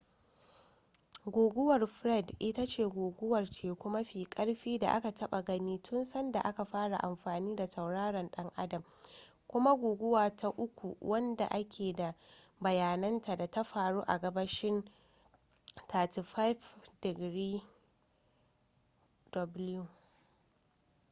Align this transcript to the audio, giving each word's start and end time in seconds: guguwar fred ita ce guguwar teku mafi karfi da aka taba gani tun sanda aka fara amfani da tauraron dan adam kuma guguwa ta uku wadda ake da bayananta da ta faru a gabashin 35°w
guguwar 1.33 1.83
fred 1.97 2.27
ita 2.47 2.63
ce 2.65 2.83
guguwar 2.93 3.45
teku 3.49 3.89
mafi 3.89 4.25
karfi 4.25 4.77
da 4.79 4.91
aka 4.93 5.11
taba 5.11 5.41
gani 5.41 5.79
tun 5.81 6.03
sanda 6.05 6.39
aka 6.43 6.65
fara 6.65 6.97
amfani 6.97 7.55
da 7.55 7.67
tauraron 7.67 8.29
dan 8.31 8.51
adam 8.55 8.83
kuma 9.47 9.75
guguwa 9.75 10.35
ta 10.35 10.49
uku 10.49 10.97
wadda 11.01 11.47
ake 11.49 11.93
da 11.93 12.15
bayananta 12.61 13.35
da 13.37 13.47
ta 13.47 13.63
faru 13.63 14.01
a 14.07 14.19
gabashin 14.19 14.83
35°w 15.89 17.61